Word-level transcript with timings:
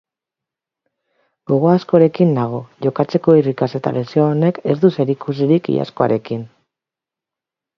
Gogo 1.51 1.67
askorekin 1.71 2.31
nago, 2.37 2.61
jokatzeko 2.85 3.35
irrikaz 3.41 3.69
eta 3.81 3.93
lesio 3.99 4.25
honek 4.31 4.59
ez 4.75 4.77
du 4.87 4.91
zerikusirik 4.97 5.71
iazkoarekin. 5.75 6.43